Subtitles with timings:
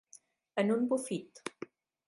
[0.63, 1.45] En un bufit.